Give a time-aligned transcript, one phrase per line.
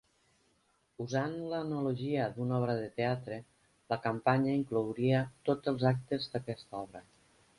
[1.03, 3.37] Usant l'analogia d'una obra de teatre,
[3.93, 5.19] la campanya inclouria
[5.51, 7.07] tots els actes d'aquesta obra.